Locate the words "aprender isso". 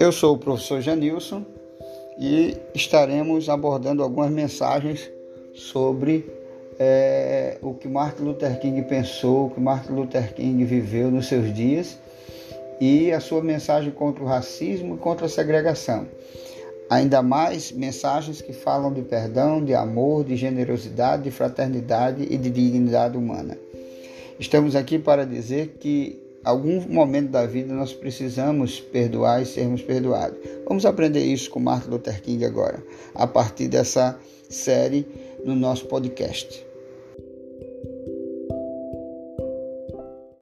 30.86-31.50